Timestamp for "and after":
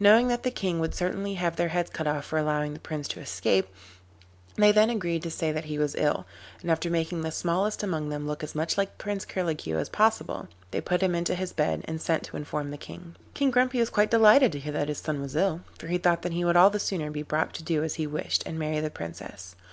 6.60-6.90